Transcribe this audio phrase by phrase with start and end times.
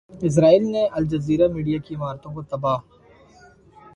[0.21, 2.77] اسرائیل نے Al Jazeera media کی عمارتوں کو تباہ